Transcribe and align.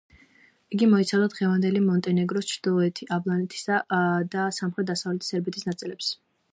იგი 0.77 0.87
მოიცავდა 0.93 1.27
დღევანდელი 1.33 1.83
მონტენეგროს, 1.89 2.49
ჩრდილოეთი 2.53 3.09
ალბანეთისა 3.19 3.85
და 4.37 4.49
სამხრეთ-დასავლეთი 4.61 5.33
სერბეთის 5.33 5.73
ნაწილებს. 5.73 6.15